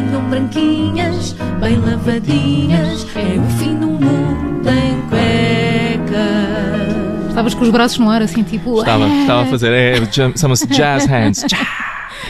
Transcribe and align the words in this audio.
venham 0.00 0.22
branquinhas, 0.28 1.34
bem 1.58 1.76
lavadinhas, 1.76 3.06
é 3.16 3.38
o 3.38 3.58
fim 3.58 3.74
do 3.76 3.86
mundo 3.86 4.68
em 4.68 5.00
cuecas. 5.08 6.16
Estavas 7.28 7.54
com 7.54 7.64
os 7.64 7.70
braços 7.70 7.98
no 7.98 8.10
ar, 8.10 8.20
assim, 8.20 8.42
tipo. 8.42 8.80
Estava, 8.80 9.08
estava 9.08 9.42
a 9.42 9.46
fazer, 9.46 9.72
é, 9.72 9.94
chama-se 10.36 10.66
Jazz 10.66 11.06
Hands. 11.06 11.44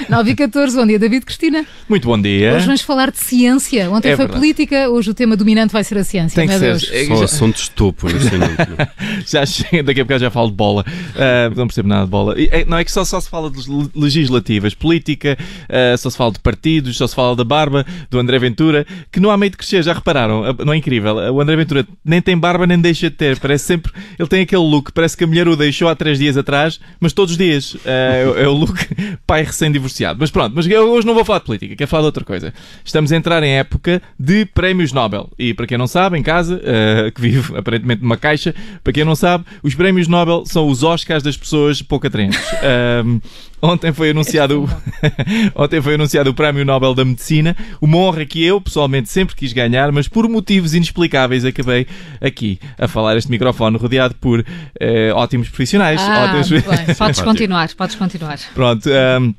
9 0.09 0.30
e 0.30 0.34
14, 0.36 0.77
bom 0.77 0.86
dia, 0.86 0.98
David 0.98 1.25
Cristina. 1.25 1.66
Muito 1.88 2.06
bom 2.06 2.20
dia. 2.20 2.55
Hoje 2.55 2.66
vamos 2.66 2.80
falar 2.80 3.11
de 3.11 3.18
ciência. 3.18 3.91
Ontem 3.91 4.11
É 4.11 4.16
foi 4.16 4.25
verdade. 4.27 4.38
política, 4.41 4.88
hoje 4.88 5.11
o 5.11 5.14
tema 5.14 5.36
dominante 5.36 5.73
vai 5.73 5.82
ser 5.82 5.98
a 5.98 6.05
ciência. 6.05 6.36
Tem 6.36 6.46
que 6.46 6.52
meu 6.59 6.79
ser. 6.79 6.86
Deus. 6.88 6.91
É, 6.93 7.06
São 7.06 7.16
já- 7.18 7.25
assuntos 7.25 7.68
topo 7.68 8.06
é? 8.09 8.12
Já 9.27 9.45
chega, 9.45 9.82
daqui 9.82 10.00
a 10.00 10.05
bocado 10.05 10.20
já 10.20 10.30
falo 10.30 10.48
de 10.50 10.55
bola. 10.55 10.84
Ah, 11.16 11.50
não 11.56 11.66
percebo 11.66 11.88
nada 11.88 12.05
de 12.05 12.11
bola. 12.11 12.41
E, 12.41 12.48
é, 12.52 12.64
não 12.64 12.79
é 12.79 12.84
que 12.84 12.92
só, 12.92 13.05
só 13.05 13.20
se 13.20 13.29
fala 13.29 13.50
de 13.50 13.59
le- 13.69 13.91
legislativas, 13.95 14.74
política, 14.74 15.37
ah, 15.69 15.96
só 15.96 16.09
se 16.09 16.16
fala 16.16 16.30
de 16.32 16.38
partidos, 16.38 16.96
só 16.96 17.07
se 17.07 17.15
fala 17.15 17.34
da 17.34 17.45
barba, 17.45 17.84
do 18.09 18.18
André 18.20 18.38
Ventura, 18.38 18.87
que 19.10 19.18
não 19.18 19.30
há 19.30 19.37
meio 19.37 19.51
de 19.51 19.57
crescer, 19.57 19.82
já 19.82 19.93
repararam? 19.93 20.45
Ah, 20.45 20.54
Não 20.65 20.73
é 20.73 20.77
incrível? 20.77 21.16
O 21.34 21.41
André 21.41 21.57
Ventura 21.57 21.87
nem 22.04 22.23
tem 22.23 22.38
barba 22.38 22.66
nem 22.66 22.79
deixa 22.80 23.10
de 23.10 23.16
ter. 23.16 23.38
Parece 23.41 23.65
sempre. 23.65 23.93
Ele 24.18 24.29
tem 24.29 24.43
aquele 24.43 24.62
look, 24.62 24.93
parece 24.93 25.16
que 25.16 25.24
a 25.24 25.27
mulher 25.27 25.48
o 25.48 25.57
deixou 25.57 25.88
há 25.88 25.96
três 25.96 26.18
dias 26.18 26.37
atrás, 26.37 26.79
mas 27.01 27.12
todos 27.12 27.32
os 27.32 27.38
dias. 27.38 27.77
É, 27.84 28.34
é 28.45 28.48
o 28.48 28.52
look 28.52 28.79
pai 29.27 29.43
recém-divorciado. 29.43 29.95
Mas 30.18 30.30
pronto, 30.30 30.52
mas 30.55 30.66
eu 30.66 30.91
hoje 30.91 31.06
não 31.06 31.14
vou 31.14 31.24
falar 31.24 31.38
de 31.41 31.45
política, 31.46 31.77
quero 31.77 31.88
falar 31.88 32.02
de 32.02 32.06
outra 32.06 32.24
coisa. 32.24 32.52
Estamos 32.84 33.12
a 33.12 33.16
entrar 33.16 33.42
em 33.42 33.52
época 33.59 34.02
de 34.18 34.45
prémios 34.46 34.92
Nobel. 34.92 35.30
E 35.38 35.54
para 35.54 35.66
quem 35.66 35.78
não 35.78 35.87
sabe, 35.87 36.18
em 36.18 36.23
casa, 36.23 36.60
ah, 36.64 37.10
que 37.10 37.20
vive 37.20 37.56
aparentemente 37.56 38.02
numa 38.02 38.16
caixa, 38.16 38.54
para 38.82 38.92
quem 38.92 39.04
não 39.04 39.14
sabe, 39.14 39.45
os 39.62 39.74
prémios 39.74 40.09
Nobel 40.09 40.45
são 40.46 40.68
os 40.68 40.82
Oscars 40.82 41.23
das 41.23 41.37
pessoas 41.37 41.80
pouco 41.82 42.06
atraentes. 42.06 42.38
Ahm, 42.62 43.20
ontem 43.62 43.92
foi 43.92 44.10
anunciado 44.10 44.64
o- 44.64 44.68
ontem 45.62 45.80
foi 45.80 45.95
anunciado 45.95 46.30
o 46.30 46.34
Prémio 46.34 46.65
Nobel 46.65 46.95
da 46.95 47.04
Medicina, 47.04 47.56
uma 47.80 47.96
honra 47.99 48.24
que 48.26 48.43
eu 48.45 48.60
pessoalmente 48.60 49.09
sempre 49.09 49.34
quis 49.34 49.52
ganhar, 49.52 49.90
mas 49.93 50.09
por 50.09 50.28
motivos 50.28 50.74
inexplicáveis 50.74 51.45
acabei 51.45 51.87
aqui 52.21 52.59
a 52.78 52.87
falar 52.87 53.16
este 53.16 53.30
microfone 53.30 53.76
rodeado 53.78 54.15
por 54.16 54.45
eh, 54.78 55.10
ótimos 55.15 55.49
profissionais. 55.49 56.01
Ah, 56.02 56.24
ótimos... 56.24 56.49
bem. 56.51 56.62
Podes 56.99 57.21
continuar, 57.21 57.68
podes 57.76 57.96
continuar. 57.96 58.38
Pronto. 58.54 58.88
ahm, 58.90 59.32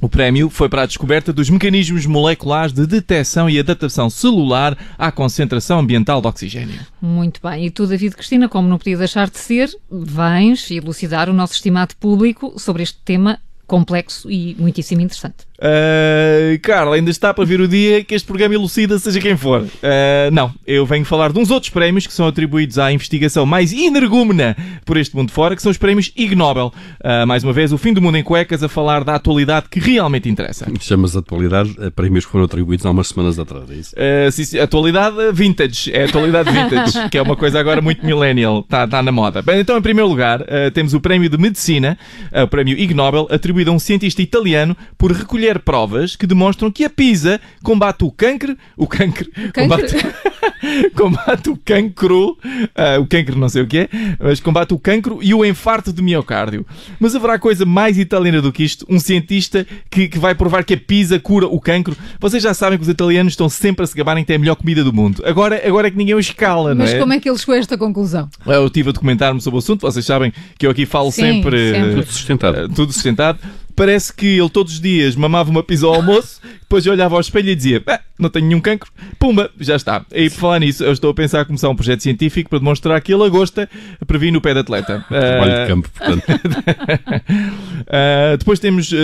o 0.00 0.08
prémio 0.08 0.48
foi 0.48 0.68
para 0.68 0.82
a 0.82 0.86
descoberta 0.86 1.32
dos 1.32 1.50
mecanismos 1.50 2.06
moleculares 2.06 2.72
de 2.72 2.86
detecção 2.86 3.50
e 3.50 3.58
adaptação 3.58 4.08
celular 4.08 4.78
à 4.96 5.10
concentração 5.10 5.80
ambiental 5.80 6.20
de 6.20 6.28
oxigênio. 6.28 6.78
Muito 7.00 7.40
bem. 7.42 7.66
E 7.66 7.70
tu, 7.70 7.86
David 7.86 8.14
Cristina, 8.14 8.48
como 8.48 8.68
não 8.68 8.78
podia 8.78 8.96
deixar 8.96 9.28
de 9.28 9.38
ser, 9.38 9.70
vens 9.90 10.70
elucidar 10.70 11.28
o 11.28 11.32
nosso 11.32 11.54
estimado 11.54 11.96
público 11.96 12.54
sobre 12.58 12.82
este 12.82 12.98
tema 13.04 13.40
complexo 13.66 14.30
e 14.30 14.56
muitíssimo 14.58 15.00
interessante. 15.00 15.47
Uh, 15.58 16.56
Carla, 16.62 16.94
ainda 16.94 17.10
está 17.10 17.34
para 17.34 17.44
vir 17.44 17.60
o 17.60 17.66
dia 17.66 18.04
que 18.04 18.14
este 18.14 18.24
programa 18.24 18.54
elucida 18.54 18.96
seja 18.96 19.18
quem 19.18 19.36
for. 19.36 19.62
Uh, 19.62 20.30
não, 20.32 20.52
eu 20.64 20.86
venho 20.86 21.04
falar 21.04 21.32
de 21.32 21.38
uns 21.40 21.50
outros 21.50 21.70
prémios 21.70 22.06
que 22.06 22.12
são 22.12 22.28
atribuídos 22.28 22.78
à 22.78 22.92
investigação 22.92 23.44
mais 23.44 23.72
energúmena 23.72 24.56
por 24.84 24.96
este 24.96 25.16
mundo 25.16 25.32
fora, 25.32 25.56
que 25.56 25.62
são 25.62 25.72
os 25.72 25.76
prémios 25.76 26.12
Ig 26.16 26.36
Nobel. 26.36 26.72
Uh, 27.00 27.26
mais 27.26 27.42
uma 27.42 27.52
vez, 27.52 27.72
o 27.72 27.78
fim 27.78 27.92
do 27.92 28.00
mundo 28.00 28.16
em 28.16 28.22
cuecas 28.22 28.62
a 28.62 28.68
falar 28.68 29.02
da 29.02 29.16
atualidade 29.16 29.66
que 29.68 29.80
realmente 29.80 30.28
interessa. 30.28 30.66
Chamas 30.80 31.12
de 31.12 31.18
atualidade 31.18 31.74
a 31.84 31.90
prémios 31.90 32.24
que 32.24 32.30
foram 32.30 32.44
atribuídos 32.44 32.86
há 32.86 32.90
umas 32.90 33.08
semanas 33.08 33.36
atrás, 33.36 33.68
é 33.68 33.74
isso? 33.74 33.96
Uh, 33.96 34.30
sim, 34.30 34.44
sim, 34.44 34.58
atualidade 34.60 35.16
vintage, 35.32 35.92
é 35.92 36.04
atualidade 36.04 36.52
vintage, 36.52 37.08
que 37.10 37.18
é 37.18 37.22
uma 37.22 37.34
coisa 37.34 37.58
agora 37.58 37.82
muito 37.82 38.06
millennial, 38.06 38.60
está 38.60 38.86
tá 38.86 39.02
na 39.02 39.10
moda. 39.10 39.42
Bem, 39.42 39.58
então, 39.58 39.76
em 39.76 39.82
primeiro 39.82 40.08
lugar, 40.08 40.40
uh, 40.42 40.70
temos 40.72 40.94
o 40.94 41.00
prémio 41.00 41.28
de 41.28 41.36
Medicina, 41.36 41.98
uh, 42.32 42.44
o 42.44 42.48
prémio 42.48 42.78
Ig 42.78 42.94
Nobel, 42.94 43.26
atribuído 43.28 43.72
a 43.72 43.74
um 43.74 43.78
cientista 43.80 44.22
italiano 44.22 44.76
por 44.96 45.10
recolher 45.10 45.47
provas 45.58 46.16
que 46.16 46.26
demonstram 46.26 46.70
que 46.70 46.84
a 46.84 46.90
pizza 46.90 47.40
combate 47.62 48.04
o 48.04 48.10
cancro, 48.10 48.56
o 48.76 48.86
cancro, 48.86 49.30
combate, 49.54 49.94
combate 50.94 51.50
o 51.50 51.56
cancro, 51.64 52.30
uh, 52.32 53.00
o 53.00 53.06
cancro 53.06 53.38
não 53.38 53.48
sei 53.48 53.62
o 53.62 53.66
que 53.66 53.78
é, 53.78 53.88
mas 54.18 54.40
combate 54.40 54.74
o 54.74 54.78
cancro 54.78 55.18
e 55.22 55.32
o 55.34 55.44
infarto 55.44 55.92
de 55.92 56.02
miocárdio. 56.02 56.66
Mas 56.98 57.14
haverá 57.14 57.38
coisa 57.38 57.64
mais 57.64 57.98
italiana 57.98 58.40
do 58.42 58.52
que 58.52 58.64
isto? 58.64 58.84
Um 58.88 58.98
cientista 58.98 59.66
que, 59.90 60.08
que 60.08 60.18
vai 60.18 60.34
provar 60.34 60.64
que 60.64 60.74
a 60.74 60.78
pizza 60.78 61.18
cura 61.18 61.46
o 61.46 61.60
cancro? 61.60 61.96
Vocês 62.20 62.42
já 62.42 62.52
sabem 62.54 62.78
que 62.78 62.82
os 62.82 62.88
italianos 62.88 63.32
estão 63.34 63.48
sempre 63.48 63.84
a 63.84 63.86
se 63.86 63.96
gabarem 63.96 64.22
que 64.24 64.28
têm 64.28 64.36
a 64.36 64.38
melhor 64.40 64.56
comida 64.56 64.82
do 64.82 64.92
mundo. 64.92 65.22
Agora, 65.24 65.60
agora 65.66 65.88
é 65.88 65.90
que 65.90 65.96
ninguém 65.96 66.14
os 66.14 66.26
escala, 66.26 66.74
não 66.74 66.84
Mas 66.84 66.94
é? 66.94 66.98
como 66.98 67.12
é 67.12 67.20
que 67.20 67.28
ele 67.28 67.38
chegou 67.38 67.54
a 67.54 67.58
esta 67.58 67.78
conclusão? 67.78 68.28
Eu 68.46 68.66
estive 68.66 68.90
a 68.90 68.92
documentar-me 68.92 69.40
sobre 69.40 69.56
o 69.56 69.58
assunto, 69.58 69.80
vocês 69.82 70.04
sabem 70.04 70.32
que 70.58 70.66
eu 70.66 70.70
aqui 70.70 70.84
falo 70.86 71.10
Sim, 71.10 71.22
sempre, 71.22 71.72
sempre. 71.72 71.90
eh, 71.90 71.94
Tudo 71.94 72.06
sustentado. 72.12 72.68
tudo 72.68 72.92
sustentado. 72.92 73.38
Parece 73.78 74.12
que 74.12 74.26
ele 74.38 74.50
todos 74.50 74.72
os 74.72 74.80
dias 74.80 75.14
mamava 75.14 75.50
uma 75.50 75.62
pizza 75.62 75.86
ao 75.86 75.94
almoço, 75.94 76.40
depois 76.68 76.84
eu 76.84 76.92
olhava 76.92 77.14
ao 77.14 77.20
espelho 77.20 77.48
e 77.48 77.56
dizia: 77.56 77.82
"Ah, 77.86 78.00
não 78.18 78.28
tenho 78.28 78.46
nenhum 78.46 78.60
cancro, 78.60 78.90
pumba, 79.18 79.50
já 79.58 79.76
está. 79.76 80.04
E 80.12 80.28
por 80.28 80.36
falar 80.36 80.58
nisso, 80.58 80.84
eu 80.84 80.92
estou 80.92 81.10
a 81.10 81.14
pensar 81.14 81.40
a 81.40 81.44
começar 81.44 81.68
um 81.70 81.74
projeto 81.74 82.02
científico 82.02 82.50
para 82.50 82.58
demonstrar 82.58 83.00
que 83.00 83.12
a 83.12 83.16
lagosta 83.16 83.68
previne 84.06 84.36
o 84.36 84.40
pé 84.40 84.52
de 84.52 84.60
atleta. 84.60 85.04
Trabalho 85.08 85.52
Ah, 85.52 85.62
de 85.62 85.68
campo, 85.68 85.90
portanto. 85.90 86.24
Uh, 86.28 88.36
depois 88.38 88.58
temos 88.58 88.92
uh, 88.92 88.96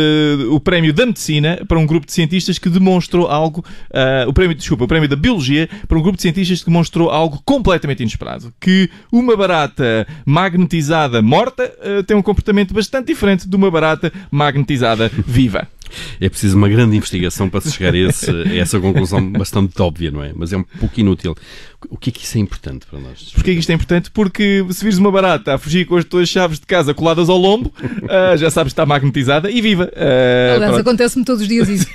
o 0.51 0.61
prémio 0.61 0.93
da 0.93 1.07
medicina 1.07 1.61
para 1.67 1.79
um 1.79 1.87
grupo 1.87 2.07
de 2.07 2.13
cientistas 2.13 2.59
que 2.59 2.69
demonstrou 2.69 3.29
algo, 3.29 3.65
uh, 3.91 4.29
o 4.29 4.33
prémio, 4.33 4.55
desculpa, 4.55 4.85
o 4.85 4.89
prémio 4.89 5.09
da 5.09 5.17
biologia 5.17 5.69
para 5.89 5.99
um 5.99 6.03
grupo 6.03 6.17
de 6.17 6.23
cientistas 6.23 6.61
que 6.61 6.67
demonstrou 6.67 7.11
algo 7.11 7.41
completamente 7.45 8.01
inesperado, 8.01 8.53
que 8.61 8.91
uma 9.13 9.37
barata 9.37 10.07
magnetizada 10.27 11.23
morta 11.23 11.73
uh, 11.81 12.03
tem 12.03 12.17
um 12.17 12.23
comportamento 12.23 12.75
bastante 12.75 13.07
diferente 13.07 13.49
de 13.49 13.57
uma 13.57 13.71
barata 13.71 14.13
magnetizada 14.31 15.11
viva. 15.27 15.69
É 16.21 16.29
preciso 16.29 16.57
uma 16.57 16.69
grande 16.69 16.97
investigação 16.97 17.49
para 17.49 17.61
se 17.61 17.71
chegar 17.73 17.95
a, 17.95 17.99
esse- 17.99 18.31
a 18.31 18.57
essa 18.57 18.79
conclusão 18.81 19.31
bastante 19.33 19.81
óbvia, 19.81 20.11
não 20.11 20.23
é? 20.23 20.33
Mas 20.35 20.53
é 20.53 20.57
um 20.57 20.63
pouco 20.63 20.99
inútil. 20.99 21.35
O 21.91 21.97
que 21.99 22.09
é 22.11 22.13
que 22.13 22.25
isso 22.25 22.39
é 22.39 22.41
importante 22.41 22.87
para 22.87 22.99
nós? 22.99 23.31
Porquê 23.35 23.53
que 23.53 23.61
isto 23.61 23.71
é 23.71 23.75
importante? 23.75 24.11
Porque 24.11 24.65
se 24.71 24.83
vires 24.83 24.99
uma 24.99 25.13
barata 25.13 25.55
a 25.55 25.59
fugir 25.59 25.85
com 25.87 25.97
as 25.97 26.05
tuas 26.05 26.29
chaves 26.29 26.59
de 26.59 26.67
casa 26.67 26.95
coladas 26.95 27.29
ao 27.29 27.37
lombo, 27.37 27.73
uh, 27.83 28.37
já 28.39 28.51
sabes 28.51 28.73
que 28.73 28.81
está 28.81 28.87
magnetizada 28.87 29.51
e 29.51 29.61
viva. 29.61 29.85
Uh, 29.93 30.55
Aliás, 30.57 30.79
acontece-me 30.79 31.25
todos 31.25 31.43
os 31.43 31.49
dias 31.49 31.69
isso. 31.69 31.87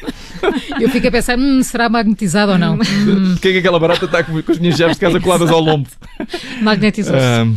Eu 0.79 0.89
fico 0.89 1.07
a 1.07 1.11
pensar, 1.11 1.38
hum, 1.38 1.61
será 1.63 1.89
magnetizado 1.89 2.51
ou 2.53 2.57
não? 2.57 2.77
Porquê 2.77 3.51
que 3.53 3.57
aquela 3.57 3.79
barata 3.79 4.06
está 4.06 4.23
com 4.23 4.39
com 4.41 4.51
as 4.51 4.59
minhas 4.59 4.77
chaves 4.77 4.95
de 4.95 5.01
casa 5.01 5.19
coladas 5.19 5.50
ao 5.50 5.59
lombo? 5.59 5.89
Magnetizou-se. 6.61 7.19
É 7.19 7.47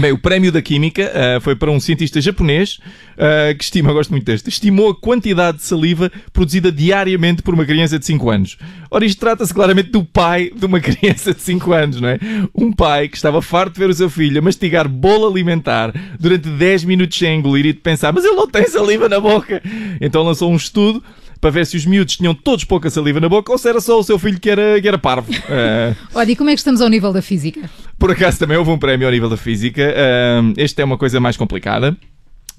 bem, 0.00 0.12
o 0.12 0.18
prémio 0.18 0.52
da 0.52 0.60
Química 0.60 1.10
ah, 1.14 1.40
foi 1.40 1.56
para 1.56 1.70
um 1.70 1.80
cientista 1.80 2.20
japonês 2.20 2.78
ah, 3.16 3.54
que 3.54 3.64
estima, 3.64 3.90
eu 3.90 3.94
gosto 3.94 4.10
muito 4.10 4.24
deste, 4.24 4.48
estimou 4.48 4.90
a 4.90 4.94
quantidade 4.94 5.58
de 5.58 5.64
saliva 5.64 6.10
produzida 6.32 6.70
diariamente 6.70 7.42
por 7.42 7.54
uma 7.54 7.64
criança 7.64 7.98
de 7.98 8.06
5 8.06 8.30
anos. 8.30 8.58
Ora, 8.90 9.04
isto 9.04 9.18
trata-se 9.18 9.52
claramente 9.52 9.90
do 9.90 10.04
pai 10.04 10.50
de 10.54 10.66
uma 10.66 10.80
criança 10.80 11.32
de 11.32 11.40
5 11.40 11.72
anos, 11.72 12.00
não 12.00 12.08
é? 12.08 12.18
Um 12.54 12.72
pai 12.72 13.08
que 13.08 13.16
estava 13.16 13.40
farto 13.40 13.74
de 13.74 13.80
ver 13.80 13.90
o 13.90 13.94
seu 13.94 14.10
filho 14.10 14.38
a 14.38 14.42
mastigar 14.42 14.88
bolo 14.88 15.26
alimentar 15.26 15.92
durante 16.18 16.48
10 16.48 16.84
minutos 16.84 17.18
sem 17.18 17.38
engolir 17.38 17.66
e 17.66 17.72
de 17.72 17.80
pensar, 17.80 18.12
mas 18.12 18.24
ele 18.24 18.36
não 18.36 18.46
tem 18.46 18.66
saliva 18.66 19.08
na 19.08 19.20
boca. 19.20 19.62
Então 20.00 20.22
lançou 20.22 20.50
um 20.50 20.56
estudo 20.56 21.02
para 21.40 21.50
ver 21.50 21.66
se 21.66 21.76
os 21.76 21.86
miúdos 21.86 22.16
tinham 22.16 22.34
todos 22.34 22.64
pouca 22.64 22.90
saliva 22.90 23.20
na 23.20 23.28
boca 23.28 23.52
ou 23.52 23.58
se 23.58 23.68
era 23.68 23.80
só 23.80 23.98
o 23.98 24.02
seu 24.02 24.18
filho 24.18 24.40
que 24.40 24.50
era, 24.50 24.80
que 24.80 24.88
era 24.88 24.98
parvo. 24.98 25.32
Ah, 25.48 25.94
Olha, 26.14 26.32
e 26.32 26.36
como 26.36 26.50
é 26.50 26.52
que 26.52 26.58
estamos 26.58 26.80
ao 26.80 26.88
nível 26.88 27.12
da 27.12 27.22
física? 27.22 27.70
Por 28.08 28.12
acaso 28.12 28.38
também 28.38 28.56
houve 28.56 28.70
um 28.70 28.78
prémio 28.78 29.06
ao 29.06 29.12
nível 29.12 29.28
da 29.28 29.36
física. 29.36 29.82
Ahm, 29.82 30.54
este 30.56 30.80
é 30.80 30.84
uma 30.86 30.96
coisa 30.96 31.20
mais 31.20 31.36
complicada. 31.36 31.94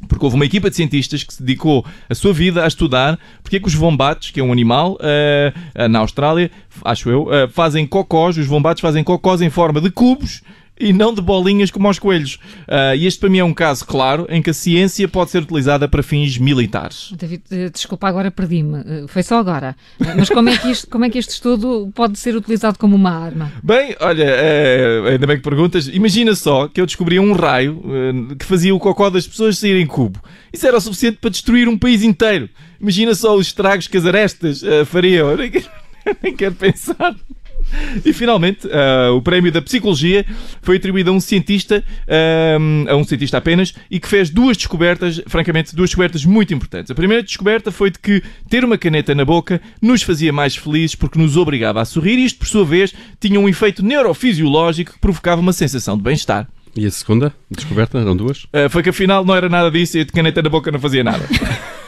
Porque 0.07 0.23
houve 0.23 0.35
uma 0.35 0.45
equipa 0.45 0.69
de 0.69 0.75
cientistas 0.75 1.23
que 1.23 1.33
se 1.33 1.41
dedicou 1.41 1.83
a 2.07 2.13
sua 2.13 2.31
vida 2.31 2.63
a 2.63 2.67
estudar 2.67 3.17
porque 3.41 3.55
é 3.55 3.59
que 3.59 3.65
os 3.65 3.73
vombates, 3.73 4.29
que 4.29 4.39
é 4.39 4.43
um 4.43 4.51
animal 4.51 4.95
ah, 5.01 5.87
na 5.87 5.99
Austrália, 5.99 6.51
acho 6.85 7.09
eu, 7.09 7.27
ah, 7.33 7.49
fazem 7.49 7.87
cocós, 7.87 8.37
os 8.37 8.45
vombates 8.45 8.79
fazem 8.79 9.03
cocós 9.03 9.41
em 9.41 9.49
forma 9.49 9.81
de 9.81 9.89
cubos 9.89 10.43
e 10.79 10.93
não 10.93 11.13
de 11.13 11.21
bolinhas 11.21 11.69
como 11.71 11.87
aos 11.87 11.99
coelhos. 11.99 12.39
Ah, 12.67 12.95
e 12.95 13.05
este 13.05 13.19
para 13.19 13.29
mim 13.29 13.39
é 13.39 13.43
um 13.43 13.53
caso 13.53 13.85
claro 13.85 14.25
em 14.29 14.41
que 14.41 14.49
a 14.49 14.53
ciência 14.53 15.07
pode 15.07 15.31
ser 15.31 15.43
utilizada 15.43 15.87
para 15.87 16.01
fins 16.01 16.37
militares. 16.37 17.11
David, 17.17 17.41
eh, 17.51 17.69
desculpa, 17.69 18.07
agora 18.07 18.31
perdi-me. 18.31 18.79
Eh, 18.79 19.05
Foi 19.07 19.23
só 19.23 19.39
agora. 19.39 19.75
Eh, 19.99 20.13
Mas 20.15 20.29
como 20.29 20.49
é, 20.49 20.57
que 20.57 20.69
isto, 20.69 20.87
como 20.89 21.05
é 21.05 21.09
que 21.09 21.17
este 21.17 21.31
estudo 21.31 21.91
pode 21.93 22.17
ser 22.17 22.35
utilizado 22.35 22.77
como 22.79 22.95
uma 22.95 23.11
arma? 23.11 23.51
Bem, 23.63 23.95
olha, 23.99 24.23
eh, 24.25 25.01
ainda 25.11 25.27
bem 25.27 25.37
que 25.37 25.43
perguntas. 25.43 25.87
Imagina 25.87 26.33
só 26.35 26.67
que 26.67 26.79
eu 26.79 26.85
descobria 26.85 27.21
um 27.21 27.33
raio 27.33 27.81
que 28.37 28.45
fazia 28.45 28.73
o 28.73 28.79
cocó 28.79 29.09
das 29.09 29.27
pessoas 29.27 29.57
saírem 29.57 29.85
cubo. 29.85 30.21
Isso 30.53 30.65
era 30.65 30.77
o 30.77 30.81
suficiente 30.81 31.17
para 31.19 31.29
destruir 31.29 31.67
um 31.67 31.77
país 31.77 32.03
inteiro. 32.03 32.49
Imagina 32.79 33.13
só 33.13 33.35
os 33.35 33.47
estragos 33.47 33.87
que 33.87 33.97
as 33.97 34.05
arestas 34.05 34.63
eh, 34.63 34.85
fariam. 34.85 35.29
Eu 35.31 35.37
nem 35.37 35.51
quero, 35.51 35.65
nem 36.23 36.35
quero 36.35 36.55
pensar. 36.55 37.15
E 38.05 38.13
finalmente, 38.13 38.67
ah, 38.71 39.11
o 39.13 39.21
prémio 39.21 39.51
da 39.51 39.61
psicologia 39.61 40.25
foi 40.61 40.77
atribuído 40.77 41.09
a 41.09 41.13
um 41.13 41.19
cientista, 41.19 41.83
ah, 42.07 42.91
a 42.91 42.95
um 42.95 43.03
cientista 43.03 43.37
apenas, 43.37 43.73
e 43.89 43.99
que 43.99 44.07
fez 44.07 44.29
duas 44.29 44.57
descobertas, 44.57 45.21
francamente, 45.27 45.75
duas 45.75 45.89
descobertas 45.89 46.25
muito 46.25 46.53
importantes. 46.53 46.91
A 46.91 46.95
primeira 46.95 47.23
descoberta 47.23 47.71
foi 47.71 47.91
de 47.91 47.99
que 47.99 48.23
ter 48.49 48.63
uma 48.63 48.77
caneta 48.77 49.13
na 49.15 49.25
boca 49.25 49.61
nos 49.81 50.01
fazia 50.01 50.31
mais 50.31 50.55
felizes 50.55 50.95
porque 50.95 51.19
nos 51.19 51.37
obrigava 51.37 51.81
a 51.81 51.85
sorrir, 51.85 52.17
e 52.17 52.25
isto, 52.25 52.39
por 52.39 52.47
sua 52.47 52.65
vez, 52.65 52.93
tinha 53.19 53.39
um 53.39 53.47
efeito 53.47 53.83
neurofisiológico 53.83 54.93
que 54.93 54.99
provocava 54.99 55.41
uma 55.41 55.53
sensação 55.53 55.97
de 55.97 56.03
bem-estar. 56.03 56.47
E 56.75 56.85
a 56.85 56.91
segunda 56.91 57.33
descoberta? 57.49 57.97
Eram 57.97 58.15
duas? 58.15 58.45
Ah, 58.53 58.69
foi 58.69 58.83
que 58.83 58.89
afinal 58.89 59.25
não 59.25 59.35
era 59.35 59.49
nada 59.49 59.71
disso 59.71 59.97
e 59.97 60.01
a 60.01 60.05
caneta 60.05 60.41
na 60.41 60.49
boca 60.49 60.71
não 60.71 60.79
fazia 60.79 61.03
nada. 61.03 61.25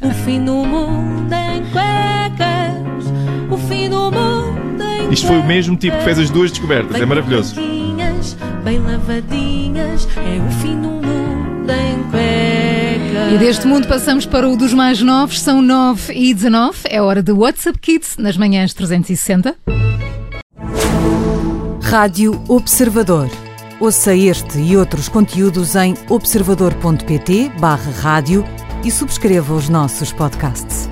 O 0.00 0.10
fim 0.24 0.44
do 0.44 0.64
mundo 0.64 1.32
em 1.32 1.62
Isto 5.12 5.26
foi 5.26 5.38
o 5.38 5.44
mesmo 5.44 5.76
tipo 5.76 5.96
que 5.98 6.04
fez 6.04 6.18
as 6.18 6.30
duas 6.30 6.50
descobertas. 6.50 6.98
É 6.98 7.04
maravilhoso. 7.04 7.54
Bem 8.64 8.78
lavadinhas, 8.78 10.08
é 10.16 10.40
o 10.40 10.50
fim 10.52 10.80
do 10.80 10.88
mundo 10.88 11.70
em 11.70 12.02
cuecas. 12.10 13.32
E 13.34 13.38
deste 13.38 13.66
mundo 13.66 13.88
passamos 13.88 14.24
para 14.24 14.48
o 14.48 14.56
dos 14.56 14.72
mais 14.72 15.02
novos, 15.02 15.40
são 15.40 15.60
9 15.60 16.14
e 16.14 16.32
19. 16.32 16.78
É 16.84 17.02
hora 17.02 17.22
de 17.22 17.32
WhatsApp 17.32 17.78
Kids 17.78 18.16
nas 18.16 18.36
manhãs 18.38 18.72
360. 18.72 19.54
Rádio 21.82 22.42
Observador. 22.48 23.28
Ouça 23.80 24.14
este 24.14 24.60
e 24.60 24.76
outros 24.76 25.08
conteúdos 25.08 25.74
em 25.74 25.94
observador.pt/barra 26.08 27.90
rádio 28.00 28.44
e 28.82 28.90
subscreva 28.90 29.54
os 29.54 29.68
nossos 29.68 30.12
podcasts. 30.12 30.88